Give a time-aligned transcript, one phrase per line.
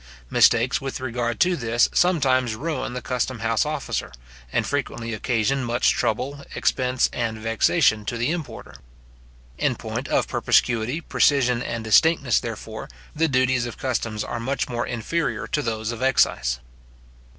[0.31, 4.11] Mistakes with regard to this sometimes ruin the custom house officer,
[4.51, 8.73] and frequently occasion much trouble, expense, and vexation to the importer.
[9.59, 15.45] In point of perspicuity, precision, and distinctness, therefore, the duties of customs are much inferior
[15.45, 16.59] to those of excise.